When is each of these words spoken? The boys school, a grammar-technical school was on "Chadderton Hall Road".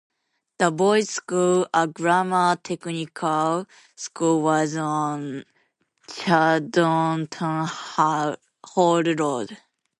The 0.57 0.71
boys 0.71 1.09
school, 1.11 1.67
a 1.75 1.85
grammar-technical 1.87 3.67
school 3.95 4.41
was 4.41 4.75
on 4.75 5.43
"Chadderton 6.07 7.67
Hall 7.67 8.35
Road". 9.15 9.57